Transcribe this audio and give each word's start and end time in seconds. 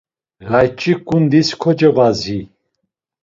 Layç̌i 0.51 0.93
ǩundis 1.07 1.49
kocevazi. 1.61 2.39